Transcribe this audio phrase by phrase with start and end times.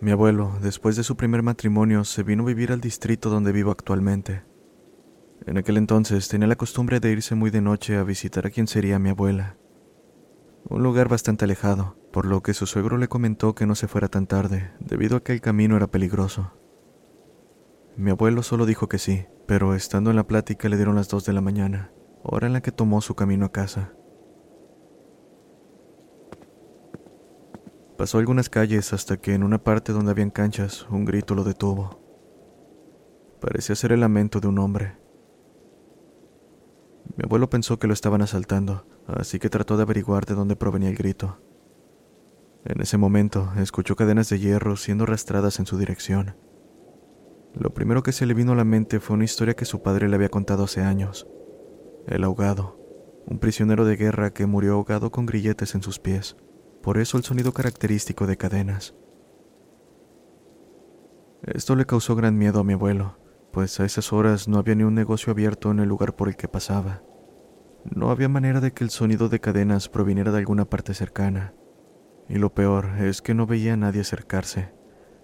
[0.00, 3.70] Mi abuelo, después de su primer matrimonio, se vino a vivir al distrito donde vivo
[3.70, 4.44] actualmente.
[5.46, 8.66] En aquel entonces tenía la costumbre de irse muy de noche a visitar a quien
[8.66, 9.58] sería mi abuela.
[10.68, 14.08] Un lugar bastante alejado, por lo que su suegro le comentó que no se fuera
[14.08, 16.52] tan tarde, debido a que el camino era peligroso.
[17.96, 21.26] Mi abuelo solo dijo que sí, pero estando en la plática le dieron las dos
[21.26, 23.92] de la mañana, hora en la que tomó su camino a casa.
[28.00, 32.00] Pasó algunas calles hasta que en una parte donde habían canchas un grito lo detuvo.
[33.42, 34.96] Parecía ser el lamento de un hombre.
[37.14, 40.88] Mi abuelo pensó que lo estaban asaltando, así que trató de averiguar de dónde provenía
[40.88, 41.42] el grito.
[42.64, 46.36] En ese momento escuchó cadenas de hierro siendo arrastradas en su dirección.
[47.52, 50.08] Lo primero que se le vino a la mente fue una historia que su padre
[50.08, 51.28] le había contado hace años.
[52.06, 52.80] El ahogado,
[53.26, 56.38] un prisionero de guerra que murió ahogado con grilletes en sus pies
[56.82, 58.94] por eso el sonido característico de cadenas.
[61.42, 63.18] Esto le causó gran miedo a mi abuelo,
[63.52, 66.36] pues a esas horas no había ni un negocio abierto en el lugar por el
[66.36, 67.02] que pasaba.
[67.84, 71.54] No había manera de que el sonido de cadenas proviniera de alguna parte cercana.
[72.28, 74.72] Y lo peor es que no veía a nadie acercarse.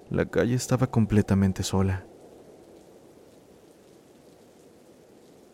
[0.08, 2.06] La calle estaba completamente sola.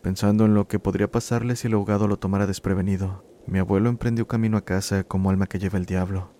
[0.01, 4.27] Pensando en lo que podría pasarle si el ahogado lo tomara desprevenido, mi abuelo emprendió
[4.27, 6.31] camino a casa como alma que lleva el diablo.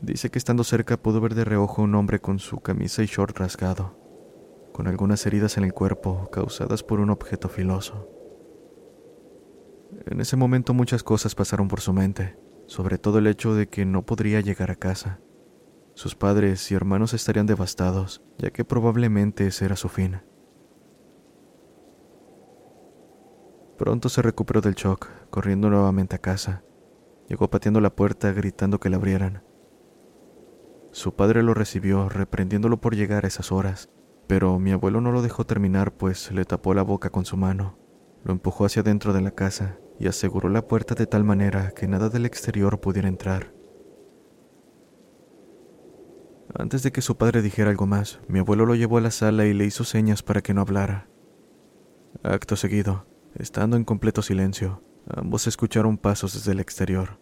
[0.00, 3.38] Dice que estando cerca pudo ver de reojo un hombre con su camisa y short
[3.38, 3.98] rasgado,
[4.72, 8.10] con algunas heridas en el cuerpo causadas por un objeto filoso.
[10.04, 13.86] En ese momento muchas cosas pasaron por su mente, sobre todo el hecho de que
[13.86, 15.20] no podría llegar a casa.
[15.94, 20.20] Sus padres y hermanos estarían devastados, ya que probablemente ese era su fin.
[23.78, 26.62] Pronto se recuperó del shock, corriendo nuevamente a casa.
[27.28, 29.42] Llegó pateando la puerta, gritando que la abrieran.
[30.92, 33.90] Su padre lo recibió, reprendiéndolo por llegar a esas horas,
[34.26, 37.78] pero mi abuelo no lo dejó terminar, pues le tapó la boca con su mano,
[38.24, 41.86] lo empujó hacia dentro de la casa y aseguró la puerta de tal manera que
[41.86, 43.52] nada del exterior pudiera entrar.
[46.54, 49.44] Antes de que su padre dijera algo más, mi abuelo lo llevó a la sala
[49.44, 51.08] y le hizo señas para que no hablara.
[52.22, 53.04] Acto seguido,
[53.38, 57.20] Estando en completo silencio, ambos escucharon pasos desde el exterior.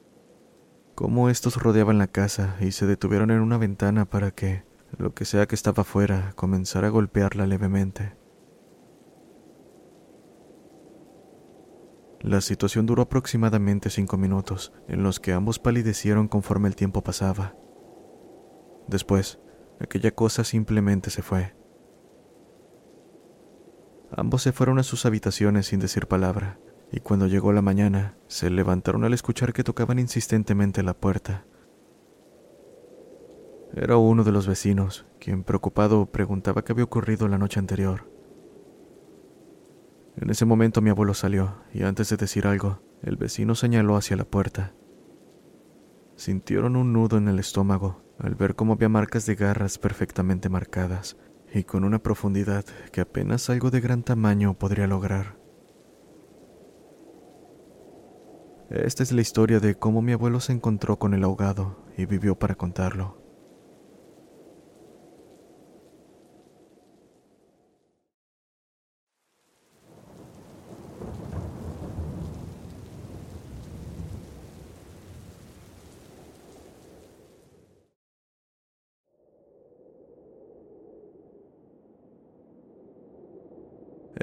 [0.94, 4.62] Cómo estos rodeaban la casa y se detuvieron en una ventana para que,
[4.96, 8.16] lo que sea que estaba afuera, comenzara a golpearla levemente.
[12.20, 17.56] La situación duró aproximadamente cinco minutos, en los que ambos palidecieron conforme el tiempo pasaba.
[18.86, 19.40] Después,
[19.80, 21.56] aquella cosa simplemente se fue.
[24.16, 26.60] Ambos se fueron a sus habitaciones sin decir palabra,
[26.92, 31.44] y cuando llegó la mañana, se levantaron al escuchar que tocaban insistentemente la puerta.
[33.74, 38.08] Era uno de los vecinos, quien preocupado preguntaba qué había ocurrido la noche anterior.
[40.16, 44.16] En ese momento mi abuelo salió, y antes de decir algo, el vecino señaló hacia
[44.16, 44.74] la puerta.
[46.14, 51.16] Sintieron un nudo en el estómago al ver cómo había marcas de garras perfectamente marcadas,
[51.54, 55.36] y con una profundidad que apenas algo de gran tamaño podría lograr.
[58.70, 62.34] Esta es la historia de cómo mi abuelo se encontró con el ahogado y vivió
[62.34, 63.23] para contarlo.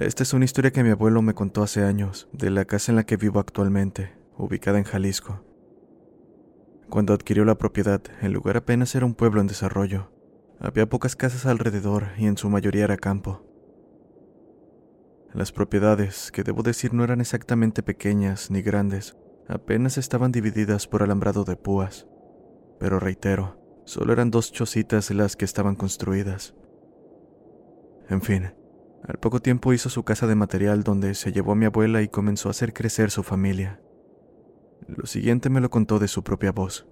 [0.01, 2.95] Esta es una historia que mi abuelo me contó hace años, de la casa en
[2.95, 5.43] la que vivo actualmente, ubicada en Jalisco.
[6.89, 10.11] Cuando adquirió la propiedad, el lugar apenas era un pueblo en desarrollo.
[10.59, 13.45] Había pocas casas alrededor y en su mayoría era campo.
[15.35, 19.15] Las propiedades, que debo decir no eran exactamente pequeñas ni grandes,
[19.47, 22.07] apenas estaban divididas por alambrado de púas.
[22.79, 26.55] Pero reitero, solo eran dos chocitas las que estaban construidas.
[28.09, 28.51] En fin,
[29.03, 32.07] al poco tiempo hizo su casa de material donde se llevó a mi abuela y
[32.07, 33.81] comenzó a hacer crecer su familia.
[34.87, 36.87] Lo siguiente me lo contó de su propia voz.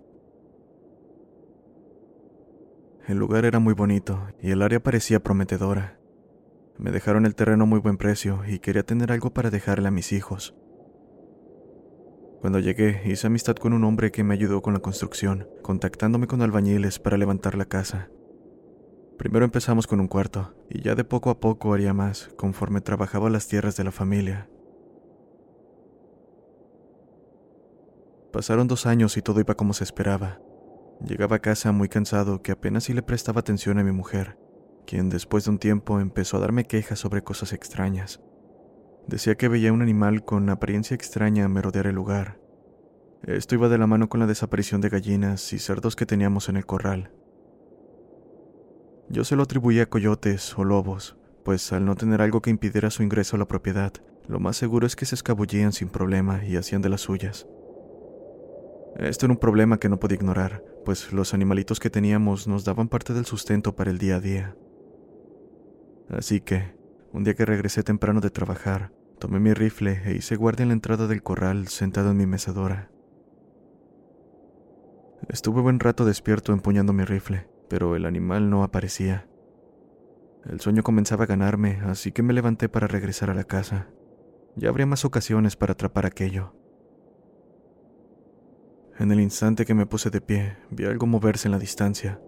[3.08, 6.00] El lugar era muy bonito y el área parecía prometedora.
[6.78, 9.92] Me dejaron el terreno a muy buen precio y quería tener algo para dejarle a
[9.92, 10.56] mis hijos.
[12.40, 16.42] Cuando llegué, hice amistad con un hombre que me ayudó con la construcción, contactándome con
[16.42, 18.10] albañiles para levantar la casa.
[19.20, 23.30] Primero empezamos con un cuarto, y ya de poco a poco haría más, conforme trabajaba
[23.30, 24.50] las tierras de la familia.
[28.32, 30.40] Pasaron dos años y todo iba como se esperaba.
[31.06, 34.38] Llegaba a casa muy cansado que apenas si le prestaba atención a mi mujer,
[34.88, 38.22] quien después de un tiempo empezó a darme quejas sobre cosas extrañas.
[39.06, 42.40] Decía que veía un animal con apariencia extraña merodear el lugar.
[43.24, 46.56] Esto iba de la mano con la desaparición de gallinas y cerdos que teníamos en
[46.56, 47.12] el corral.
[49.12, 52.92] Yo se lo atribuía a coyotes o lobos, pues al no tener algo que impidiera
[52.92, 53.92] su ingreso a la propiedad,
[54.28, 57.48] lo más seguro es que se escabullían sin problema y hacían de las suyas.
[58.98, 62.88] Esto era un problema que no podía ignorar, pues los animalitos que teníamos nos daban
[62.88, 64.56] parte del sustento para el día a día.
[66.10, 66.76] Así que,
[67.12, 70.74] un día que regresé temprano de trabajar, tomé mi rifle e hice guardia en la
[70.76, 72.92] entrada del corral sentado en mi mecedora.
[75.30, 79.28] Estuve buen rato despierto empuñando mi rifle, pero el animal no aparecía.
[80.46, 83.90] El sueño comenzaba a ganarme, así que me levanté para regresar a la casa.
[84.56, 86.54] Ya habría más ocasiones para atrapar aquello.
[88.98, 92.20] En el instante que me puse de pie, vi algo moverse en la distancia,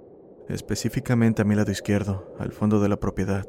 [0.48, 3.46] específicamente a mi lado izquierdo, al fondo de la propiedad.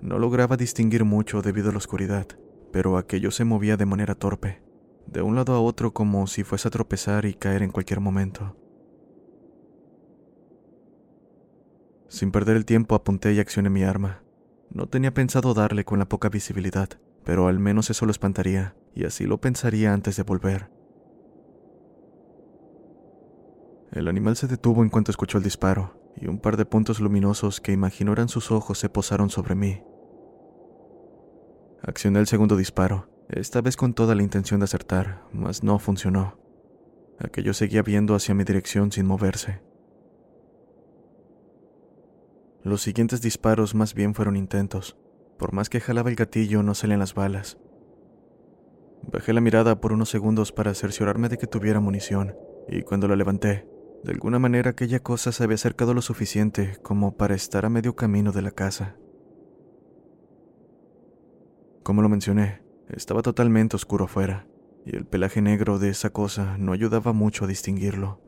[0.00, 2.26] No lograba distinguir mucho debido a la oscuridad,
[2.72, 4.62] pero aquello se movía de manera torpe,
[5.06, 8.56] de un lado a otro como si fuese a tropezar y caer en cualquier momento.
[12.10, 14.24] Sin perder el tiempo apunté y accioné mi arma.
[14.68, 16.88] No tenía pensado darle con la poca visibilidad,
[17.24, 20.68] pero al menos eso lo espantaría, y así lo pensaría antes de volver.
[23.92, 27.60] El animal se detuvo en cuanto escuchó el disparo, y un par de puntos luminosos
[27.60, 29.80] que imaginó eran sus ojos se posaron sobre mí.
[31.80, 36.40] Accioné el segundo disparo, esta vez con toda la intención de acertar, mas no funcionó.
[37.20, 39.69] Aquello seguía viendo hacia mi dirección sin moverse.
[42.62, 44.96] Los siguientes disparos más bien fueron intentos.
[45.38, 47.58] Por más que jalaba el gatillo, no salían las balas.
[49.10, 52.36] Bajé la mirada por unos segundos para cerciorarme de que tuviera munición,
[52.68, 53.66] y cuando la levanté,
[54.04, 57.96] de alguna manera aquella cosa se había acercado lo suficiente como para estar a medio
[57.96, 58.96] camino de la casa.
[61.82, 64.46] Como lo mencioné, estaba totalmente oscuro afuera,
[64.84, 68.20] y el pelaje negro de esa cosa no ayudaba mucho a distinguirlo.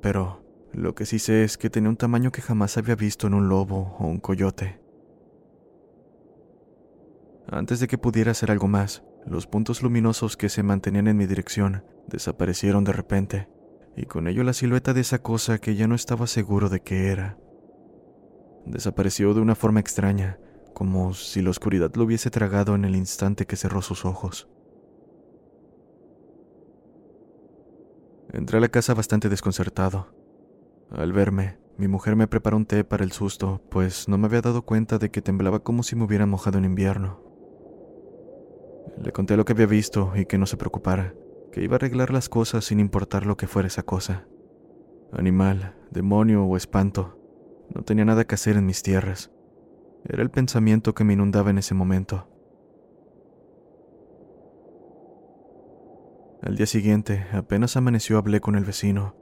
[0.00, 0.41] Pero
[0.72, 3.48] lo que sí sé es que tenía un tamaño que jamás había visto en un
[3.48, 4.80] lobo o un coyote.
[7.46, 11.26] Antes de que pudiera hacer algo más, los puntos luminosos que se mantenían en mi
[11.26, 13.48] dirección desaparecieron de repente
[13.96, 17.08] y con ello la silueta de esa cosa que ya no estaba seguro de qué
[17.08, 17.38] era.
[18.64, 20.38] Desapareció de una forma extraña,
[20.72, 24.48] como si la oscuridad lo hubiese tragado en el instante que cerró sus ojos.
[28.32, 30.21] Entré a la casa bastante desconcertado.
[30.92, 34.42] Al verme, mi mujer me preparó un té para el susto, pues no me había
[34.42, 37.18] dado cuenta de que temblaba como si me hubiera mojado en invierno.
[39.02, 41.14] Le conté lo que había visto y que no se preocupara,
[41.50, 44.26] que iba a arreglar las cosas sin importar lo que fuera esa cosa.
[45.12, 47.18] Animal, demonio o espanto,
[47.74, 49.30] no tenía nada que hacer en mis tierras.
[50.04, 52.28] Era el pensamiento que me inundaba en ese momento.
[56.42, 59.21] Al día siguiente, apenas amaneció, hablé con el vecino.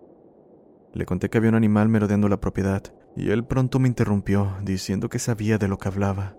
[0.93, 2.83] Le conté que había un animal merodeando la propiedad,
[3.17, 6.37] y él pronto me interrumpió, diciendo que sabía de lo que hablaba.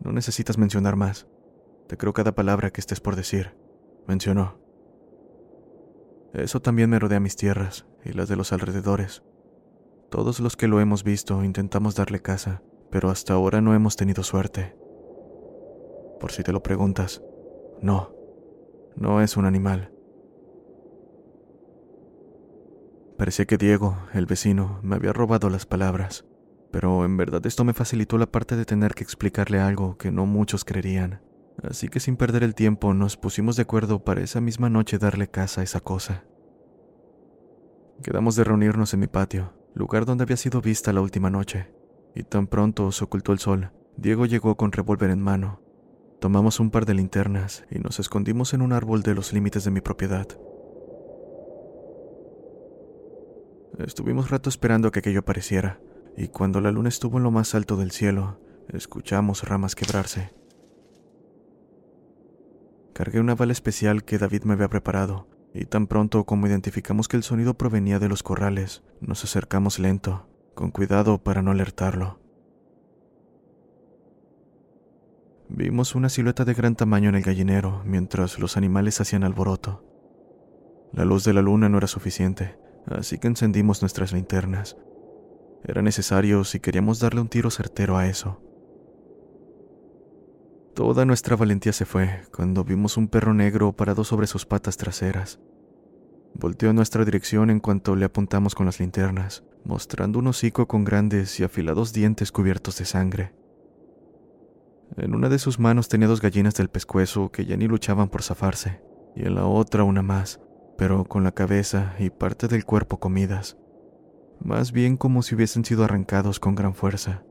[0.00, 1.26] No necesitas mencionar más.
[1.86, 3.54] Te creo cada palabra que estés por decir
[4.06, 4.58] mencionó.
[6.32, 9.22] Eso también me rodea mis tierras y las de los alrededores.
[10.10, 14.22] Todos los que lo hemos visto intentamos darle casa, pero hasta ahora no hemos tenido
[14.22, 14.76] suerte.
[16.20, 17.22] Por si te lo preguntas,
[17.80, 18.14] no,
[18.96, 19.93] no es un animal.
[23.16, 26.24] Parecía que Diego, el vecino, me había robado las palabras,
[26.72, 30.26] pero en verdad esto me facilitó la parte de tener que explicarle algo que no
[30.26, 31.20] muchos creerían.
[31.62, 35.28] Así que sin perder el tiempo nos pusimos de acuerdo para esa misma noche darle
[35.28, 36.24] casa a esa cosa.
[38.02, 41.72] Quedamos de reunirnos en mi patio, lugar donde había sido vista la última noche,
[42.16, 45.60] y tan pronto se ocultó el sol, Diego llegó con revólver en mano.
[46.20, 49.70] Tomamos un par de linternas y nos escondimos en un árbol de los límites de
[49.70, 50.26] mi propiedad.
[53.78, 55.80] Estuvimos rato esperando a que aquello apareciera,
[56.16, 58.38] y cuando la luna estuvo en lo más alto del cielo,
[58.68, 60.32] escuchamos ramas quebrarse.
[62.92, 67.16] Cargué una bala especial que David me había preparado, y tan pronto como identificamos que
[67.16, 72.20] el sonido provenía de los corrales, nos acercamos lento, con cuidado para no alertarlo.
[75.48, 79.84] Vimos una silueta de gran tamaño en el gallinero mientras los animales hacían alboroto.
[80.92, 84.76] La luz de la luna no era suficiente, así que encendimos nuestras linternas.
[85.64, 88.40] Era necesario si queríamos darle un tiro certero a eso.
[90.74, 95.38] Toda nuestra valentía se fue cuando vimos un perro negro parado sobre sus patas traseras.
[96.34, 100.84] Volteó en nuestra dirección en cuanto le apuntamos con las linternas, mostrando un hocico con
[100.84, 103.34] grandes y afilados dientes cubiertos de sangre.
[104.96, 108.22] En una de sus manos tenía dos gallinas del pescuezo que ya ni luchaban por
[108.22, 108.80] zafarse,
[109.14, 110.40] y en la otra una más,
[110.76, 113.56] pero con la cabeza y parte del cuerpo comidas,
[114.40, 117.22] más bien como si hubiesen sido arrancados con gran fuerza.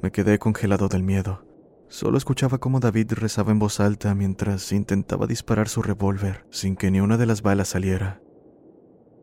[0.00, 1.44] Me quedé congelado del miedo.
[1.88, 6.90] Solo escuchaba cómo David rezaba en voz alta mientras intentaba disparar su revólver sin que
[6.90, 8.20] ni una de las balas saliera.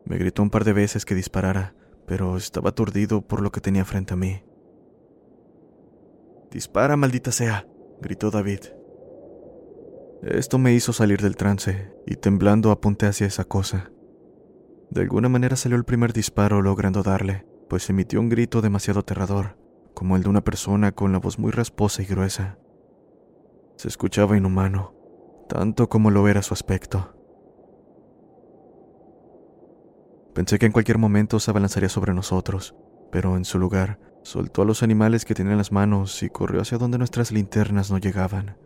[0.04, 1.74] Me gritó un par de veces que disparara,
[2.06, 4.42] pero estaba aturdido por lo que tenía frente a mí.
[6.50, 7.66] Dispara, maldita sea,
[8.00, 8.79] gritó David.
[10.22, 13.90] Esto me hizo salir del trance, y temblando apunté hacia esa cosa.
[14.90, 19.56] De alguna manera salió el primer disparo logrando darle, pues emitió un grito demasiado aterrador,
[19.94, 22.58] como el de una persona con la voz muy rasposa y gruesa.
[23.76, 24.94] Se escuchaba inhumano,
[25.48, 27.14] tanto como lo era su aspecto.
[30.34, 32.74] Pensé que en cualquier momento se abalanzaría sobre nosotros,
[33.10, 36.60] pero en su lugar soltó a los animales que tenía en las manos y corrió
[36.60, 38.56] hacia donde nuestras linternas no llegaban.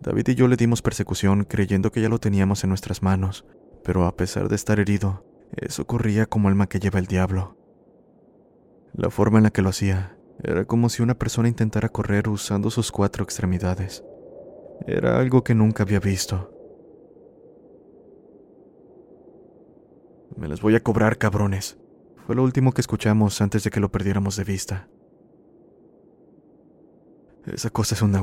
[0.00, 3.44] David y yo le dimos persecución creyendo que ya lo teníamos en nuestras manos,
[3.82, 7.56] pero a pesar de estar herido, eso corría como alma que lleva el diablo.
[8.92, 12.70] La forma en la que lo hacía era como si una persona intentara correr usando
[12.70, 14.04] sus cuatro extremidades.
[14.86, 16.52] Era algo que nunca había visto.
[20.36, 21.78] Me las voy a cobrar, cabrones.
[22.26, 24.88] Fue lo último que escuchamos antes de que lo perdiéramos de vista.
[27.46, 28.22] Esa cosa es una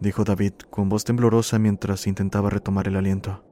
[0.00, 3.44] Dijo David con voz temblorosa mientras intentaba retomar el aliento.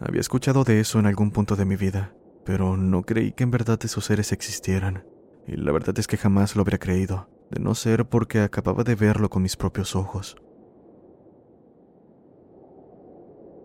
[0.00, 3.50] Había escuchado de eso en algún punto de mi vida, pero no creí que en
[3.50, 5.04] verdad esos seres existieran,
[5.46, 8.94] y la verdad es que jamás lo habría creído, de no ser porque acababa de
[8.94, 10.36] verlo con mis propios ojos.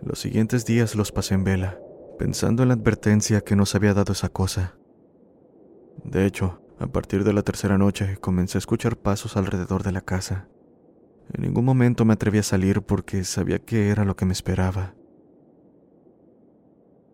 [0.01, 1.79] Los siguientes días los pasé en vela,
[2.17, 4.75] pensando en la advertencia que nos había dado esa cosa.
[6.03, 10.01] De hecho, a partir de la tercera noche comencé a escuchar pasos alrededor de la
[10.01, 10.49] casa.
[11.31, 14.93] En ningún momento me atreví a salir porque sabía que era lo que me esperaba.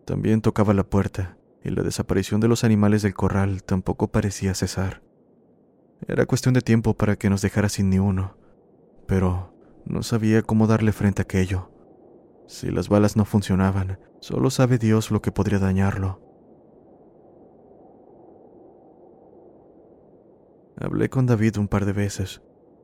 [0.04, 5.02] También tocaba la puerta, y la desaparición de los animales del corral tampoco parecía cesar.
[6.08, 8.36] Era cuestión de tiempo para que nos dejara sin ni uno,
[9.06, 11.70] pero no sabía cómo darle frente a aquello.
[12.46, 16.20] Si las balas no funcionaban, solo sabe Dios lo que podría dañarlo.
[20.76, 22.42] Hablé con David un par de veces,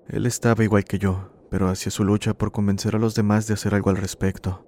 [0.09, 3.55] él estaba igual que yo, pero hacía su lucha por convencer a los demás de
[3.55, 4.67] hacer algo al respecto,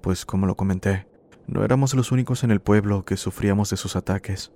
[0.00, 1.06] pues como lo comenté,
[1.46, 4.52] no éramos los únicos en el pueblo que sufríamos de sus ataques.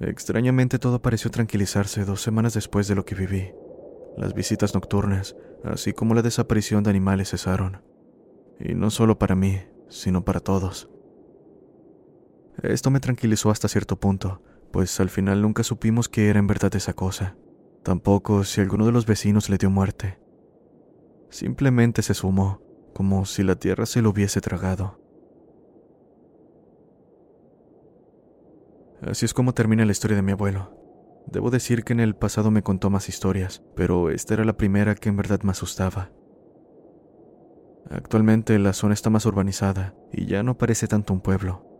[0.00, 3.52] Extrañamente todo pareció tranquilizarse dos semanas después de lo que viví.
[4.18, 7.82] Las visitas nocturnas, así como la desaparición de animales cesaron.
[8.60, 10.90] Y no solo para mí, sino para todos.
[12.62, 16.74] Esto me tranquilizó hasta cierto punto, pues al final nunca supimos qué era en verdad
[16.74, 17.36] esa cosa.
[17.82, 20.18] Tampoco si alguno de los vecinos le dio muerte.
[21.30, 22.60] Simplemente se sumó,
[22.94, 25.00] como si la tierra se lo hubiese tragado.
[29.02, 30.72] Así es como termina la historia de mi abuelo.
[31.26, 34.94] Debo decir que en el pasado me contó más historias, pero esta era la primera
[34.94, 36.10] que en verdad me asustaba.
[37.90, 41.75] Actualmente la zona está más urbanizada y ya no parece tanto un pueblo.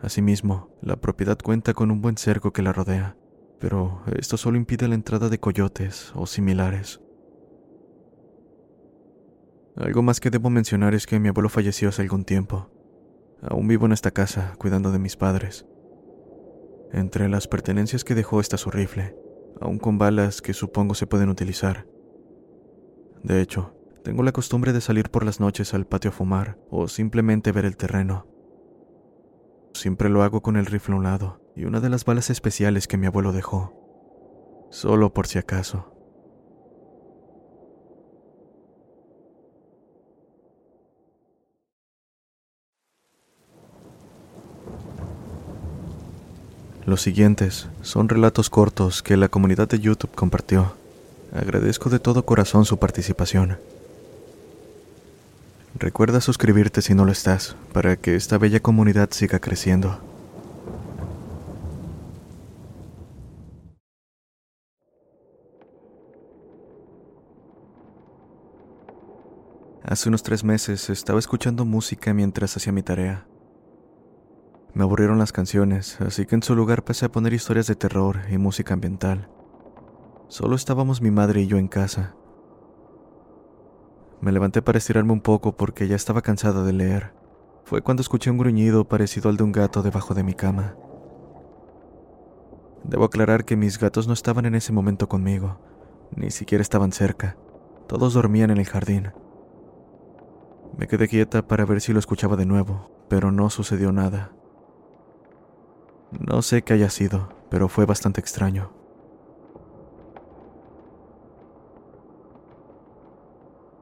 [0.00, 3.16] Asimismo, la propiedad cuenta con un buen cerco que la rodea,
[3.58, 7.00] pero esto solo impide la entrada de coyotes o similares.
[9.76, 12.70] Algo más que debo mencionar es que mi abuelo falleció hace algún tiempo.
[13.42, 15.66] Aún vivo en esta casa, cuidando de mis padres.
[16.92, 19.14] Entre las pertenencias que dejó está su rifle,
[19.60, 21.86] aún con balas que supongo se pueden utilizar.
[23.22, 26.88] De hecho, tengo la costumbre de salir por las noches al patio a fumar o
[26.88, 28.26] simplemente ver el terreno.
[29.76, 32.88] Siempre lo hago con el rifle a un lado y una de las balas especiales
[32.88, 33.74] que mi abuelo dejó,
[34.70, 35.92] solo por si acaso.
[46.86, 50.74] Los siguientes son relatos cortos que la comunidad de YouTube compartió.
[51.34, 53.58] Agradezco de todo corazón su participación.
[55.78, 60.00] Recuerda suscribirte si no lo estás, para que esta bella comunidad siga creciendo.
[69.84, 73.26] Hace unos tres meses estaba escuchando música mientras hacía mi tarea.
[74.72, 78.20] Me aburrieron las canciones, así que en su lugar pasé a poner historias de terror
[78.30, 79.28] y música ambiental.
[80.28, 82.14] Solo estábamos mi madre y yo en casa.
[84.20, 87.12] Me levanté para estirarme un poco porque ya estaba cansada de leer.
[87.64, 90.76] Fue cuando escuché un gruñido parecido al de un gato debajo de mi cama.
[92.84, 95.58] Debo aclarar que mis gatos no estaban en ese momento conmigo,
[96.14, 97.36] ni siquiera estaban cerca.
[97.88, 99.12] Todos dormían en el jardín.
[100.76, 104.32] Me quedé quieta para ver si lo escuchaba de nuevo, pero no sucedió nada.
[106.12, 108.72] No sé qué haya sido, pero fue bastante extraño.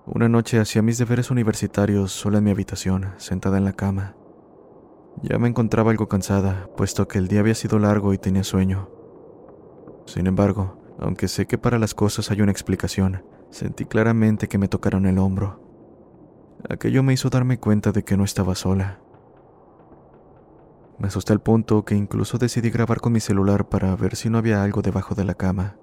[0.07, 4.15] Una noche hacía mis deberes universitarios sola en mi habitación, sentada en la cama.
[5.23, 8.91] Ya me encontraba algo cansada, puesto que el día había sido largo y tenía sueño.
[10.05, 14.69] Sin embargo, aunque sé que para las cosas hay una explicación, sentí claramente que me
[14.69, 15.63] tocaron el hombro.
[16.69, 19.01] Aquello me hizo darme cuenta de que no estaba sola.
[20.99, 24.37] Me asusté al punto que incluso decidí grabar con mi celular para ver si no
[24.37, 25.79] había algo debajo de la cama.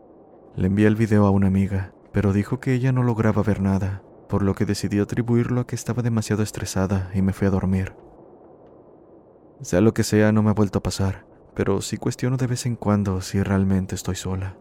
[0.56, 4.04] Le envié el video a una amiga, pero dijo que ella no lograba ver nada,
[4.32, 7.94] por lo que decidí atribuirlo a que estaba demasiado estresada y me fui a dormir.
[9.60, 12.65] Sea lo que sea, no me ha vuelto a pasar, pero sí cuestiono de vez
[12.65, 14.56] en cuando si realmente estoy sola.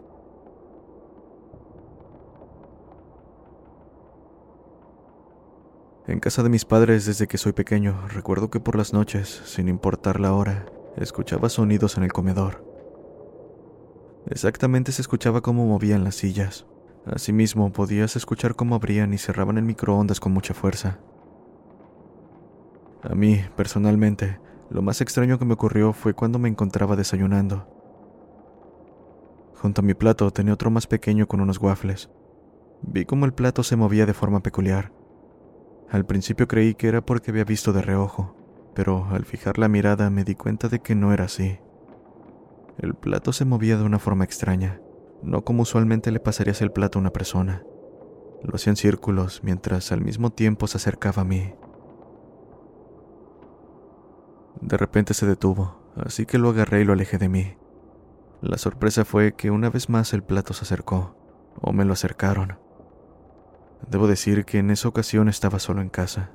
[6.09, 9.69] En casa de mis padres desde que soy pequeño, recuerdo que por las noches, sin
[9.69, 12.67] importar la hora, escuchaba sonidos en el comedor.
[14.27, 16.67] Exactamente se escuchaba cómo movían las sillas.
[17.07, 20.99] Asimismo, podías escuchar cómo abrían y cerraban el microondas con mucha fuerza.
[23.03, 24.39] A mí, personalmente,
[24.71, 27.67] lo más extraño que me ocurrió fue cuando me encontraba desayunando.
[29.57, 32.11] Junto a mi plato tenía otro más pequeño con unos waffles.
[32.83, 34.93] Vi cómo el plato se movía de forma peculiar
[35.91, 38.37] al principio creí que era porque había visto de reojo,
[38.75, 41.59] pero al fijar la mirada me di cuenta de que no era así.
[42.79, 44.81] El plato se movía de una forma extraña,
[45.23, 47.65] no como usualmente le pasarías el plato a una persona.
[48.43, 51.55] Lo hacía en círculos mientras al mismo tiempo se acercaba a mí.
[54.61, 57.57] De repente se detuvo, así que lo agarré y lo alejé de mí.
[58.41, 61.15] La sorpresa fue que una vez más el plato se acercó,
[61.61, 62.59] o me lo acercaron.
[63.89, 66.31] Debo decir que en esa ocasión estaba solo en casa.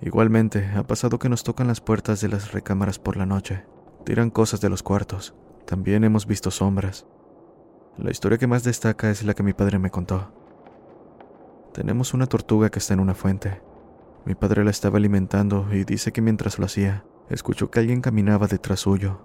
[0.00, 3.64] Igualmente, ha pasado que nos tocan las puertas de las recámaras por la noche.
[4.04, 5.34] Tiran cosas de los cuartos.
[5.70, 7.06] También hemos visto sombras.
[7.96, 10.32] La historia que más destaca es la que mi padre me contó.
[11.72, 13.62] Tenemos una tortuga que está en una fuente.
[14.24, 18.48] Mi padre la estaba alimentando y dice que mientras lo hacía, escuchó que alguien caminaba
[18.48, 19.20] detrás suyo.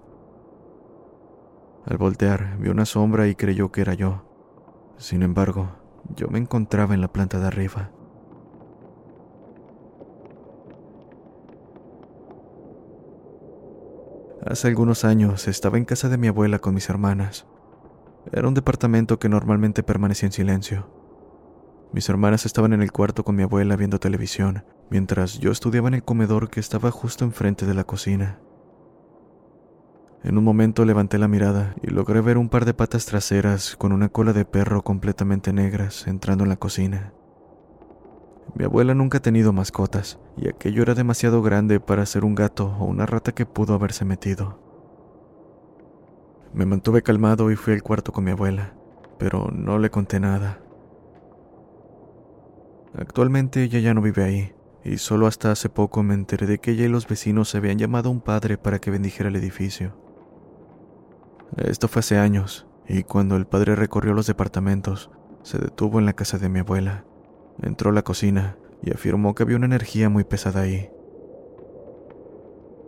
[1.84, 4.22] Al voltear, vio una sombra y creyó que era yo.
[4.98, 5.72] Sin embargo,
[6.16, 7.90] yo me encontraba en la planta de arriba.
[14.46, 17.48] Hace algunos años estaba en casa de mi abuela con mis hermanas.
[18.32, 20.88] Era un departamento que normalmente permanecía en silencio.
[21.92, 25.96] Mis hermanas estaban en el cuarto con mi abuela viendo televisión, mientras yo estudiaba en
[25.96, 28.40] el comedor que estaba justo enfrente de la cocina.
[30.24, 33.94] En un momento levanté la mirada y logré ver un par de patas traseras con
[33.94, 37.14] una cola de perro completamente negras entrando en la cocina.
[38.54, 42.68] Mi abuela nunca ha tenido mascotas, y aquello era demasiado grande para ser un gato
[42.80, 44.60] o una rata que pudo haberse metido.
[46.54, 48.74] Me mantuve calmado y fui al cuarto con mi abuela,
[49.18, 50.62] pero no le conté nada.
[52.98, 54.54] Actualmente ella ya no vive ahí,
[54.86, 58.08] y solo hasta hace poco me enteré de que ella y los vecinos habían llamado
[58.08, 59.98] a un padre para que bendijera el edificio.
[61.58, 65.10] Esto fue hace años, y cuando el padre recorrió los departamentos,
[65.42, 67.04] se detuvo en la casa de mi abuela
[67.62, 70.90] Entró a la cocina y afirmó que había una energía muy pesada ahí.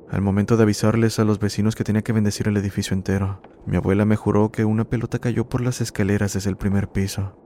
[0.09, 3.75] Al momento de avisarles a los vecinos que tenía que bendecir el edificio entero, mi
[3.75, 7.37] abuela me juró que una pelota cayó por las escaleras desde el primer piso.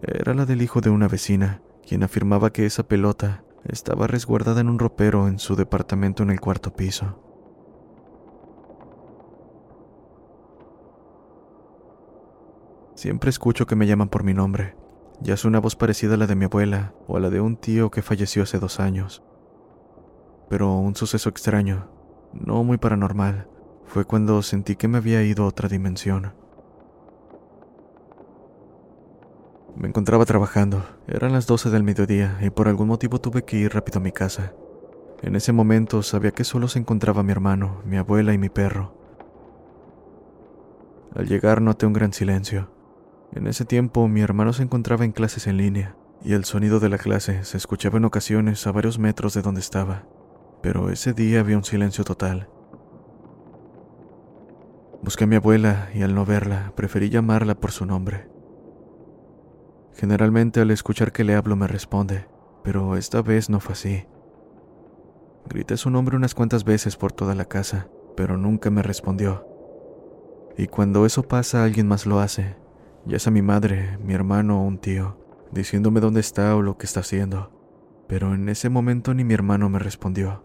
[0.00, 4.68] Era la del hijo de una vecina, quien afirmaba que esa pelota estaba resguardada en
[4.70, 7.22] un ropero en su departamento en el cuarto piso.
[12.94, 14.74] Siempre escucho que me llaman por mi nombre,
[15.20, 17.56] ya es una voz parecida a la de mi abuela o a la de un
[17.56, 19.22] tío que falleció hace dos años.
[20.48, 21.88] Pero un suceso extraño,
[22.32, 23.48] no muy paranormal,
[23.84, 26.32] fue cuando sentí que me había ido a otra dimensión.
[29.76, 33.74] Me encontraba trabajando, eran las 12 del mediodía y por algún motivo tuve que ir
[33.74, 34.52] rápido a mi casa.
[35.22, 38.94] En ese momento sabía que solo se encontraba mi hermano, mi abuela y mi perro.
[41.14, 42.70] Al llegar noté un gran silencio.
[43.32, 46.88] En ese tiempo mi hermano se encontraba en clases en línea, y el sonido de
[46.88, 50.06] la clase se escuchaba en ocasiones a varios metros de donde estaba,
[50.62, 52.48] pero ese día había un silencio total.
[55.02, 58.28] Busqué a mi abuela y al no verla, preferí llamarla por su nombre.
[59.94, 62.26] Generalmente al escuchar que le hablo me responde,
[62.64, 64.06] pero esta vez no fue así.
[65.48, 69.46] Grité su nombre unas cuantas veces por toda la casa, pero nunca me respondió.
[70.56, 72.56] Y cuando eso pasa alguien más lo hace,
[73.06, 75.16] ya sea mi madre, mi hermano o un tío,
[75.52, 77.50] diciéndome dónde está o lo que está haciendo,
[78.06, 80.44] pero en ese momento ni mi hermano me respondió.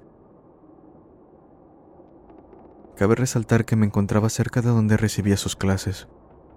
[2.96, 6.08] Cabe resaltar que me encontraba cerca de donde recibía sus clases.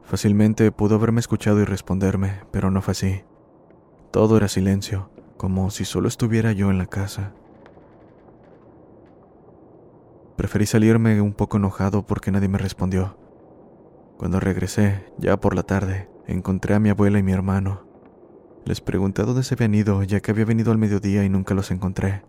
[0.03, 3.25] Fácilmente pudo haberme escuchado y responderme, pero no fue así.
[4.11, 7.33] Todo era silencio, como si solo estuviera yo en la casa.
[10.37, 13.17] Preferí salirme un poco enojado porque nadie me respondió.
[14.17, 17.87] Cuando regresé, ya por la tarde, encontré a mi abuela y mi hermano.
[18.65, 21.71] Les pregunté dónde se habían ido, ya que había venido al mediodía y nunca los
[21.71, 22.25] encontré.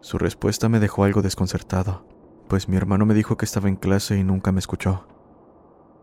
[0.00, 2.06] Su respuesta me dejó algo desconcertado,
[2.48, 5.06] pues mi hermano me dijo que estaba en clase y nunca me escuchó.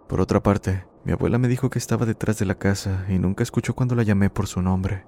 [0.07, 3.43] Por otra parte, mi abuela me dijo que estaba detrás de la casa y nunca
[3.43, 5.05] escuchó cuando la llamé por su nombre.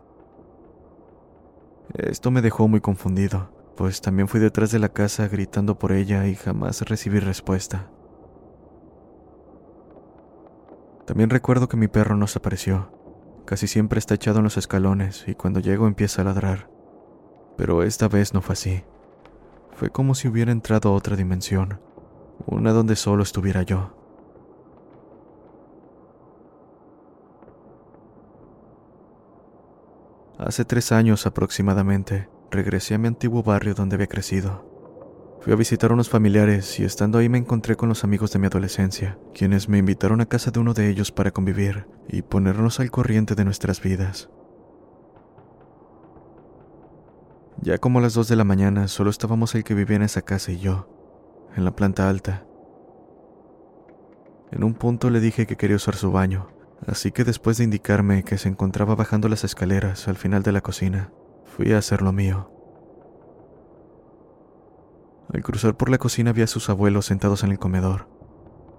[1.93, 6.28] Esto me dejó muy confundido, pues también fui detrás de la casa gritando por ella
[6.28, 7.89] y jamás recibí respuesta.
[11.09, 12.91] También recuerdo que mi perro no se apareció.
[13.45, 16.69] Casi siempre está echado en los escalones y cuando llego empieza a ladrar.
[17.57, 18.83] Pero esta vez no fue así.
[19.73, 21.81] Fue como si hubiera entrado a otra dimensión,
[22.45, 23.91] una donde solo estuviera yo.
[30.37, 34.78] Hace tres años aproximadamente, regresé a mi antiguo barrio donde había crecido.
[35.41, 38.39] Fui a visitar a unos familiares y estando ahí me encontré con los amigos de
[38.39, 42.82] mi adolescencia, quienes me invitaron a casa de uno de ellos para convivir y ponernos
[42.82, 44.30] al corriente de nuestras vidas.
[47.62, 50.23] Ya como a las dos de la mañana solo estábamos el que vivía en esa
[50.23, 50.89] casa y yo,
[51.56, 52.45] en la planta alta.
[54.52, 56.49] En un punto le dije que quería usar su baño,
[56.86, 60.62] así que después de indicarme que se encontraba bajando las escaleras al final de la
[60.62, 61.12] cocina,
[61.45, 62.58] fui a hacer lo mío.
[65.33, 68.07] Al cruzar por la cocina vi a sus abuelos sentados en el comedor.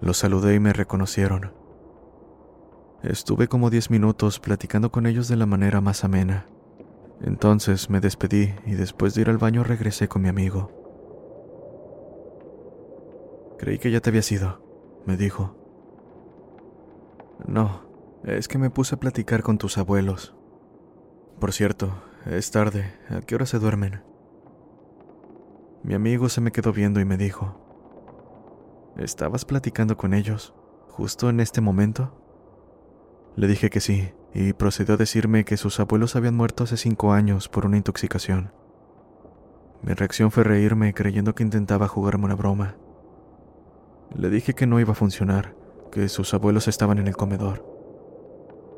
[0.01, 1.53] Los saludé y me reconocieron.
[3.03, 6.47] Estuve como diez minutos platicando con ellos de la manera más amena.
[7.21, 10.71] Entonces me despedí y después de ir al baño regresé con mi amigo.
[13.57, 14.61] Creí que ya te habías ido,
[15.05, 15.55] me dijo.
[17.47, 17.83] No,
[18.23, 20.35] es que me puse a platicar con tus abuelos.
[21.39, 21.93] Por cierto,
[22.25, 22.93] es tarde.
[23.09, 24.10] ¿A qué hora se duermen?
[25.83, 27.55] Mi amigo se me quedó viendo y me dijo,
[28.97, 30.53] ¿estabas platicando con ellos
[30.89, 32.15] justo en este momento?
[33.35, 37.13] Le dije que sí, y procedió a decirme que sus abuelos habían muerto hace cinco
[37.13, 38.51] años por una intoxicación.
[39.81, 42.75] Mi reacción fue reírme creyendo que intentaba jugarme una broma.
[44.15, 45.55] Le dije que no iba a funcionar,
[45.91, 47.65] que sus abuelos estaban en el comedor.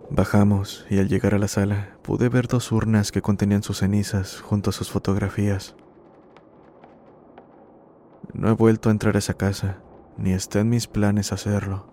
[0.10, 4.40] Bajamos y al llegar a la sala pude ver dos urnas que contenían sus cenizas
[4.40, 5.76] junto a sus fotografías.
[8.32, 9.80] No he vuelto a entrar a esa casa,
[10.18, 11.93] ni está en mis planes hacerlo.